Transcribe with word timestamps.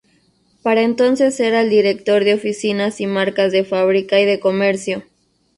Para 0.63 0.81
entonces 0.81 1.39
era 1.39 1.61
el 1.61 1.69
Director 1.69 2.23
de 2.23 2.33
Oficinas 2.33 2.99
y 3.01 3.05
Marcas 3.05 3.51
de 3.51 3.63
Fábrica 3.63 4.19
y 4.19 4.25
de 4.25 4.39
Comercio. 4.39 5.03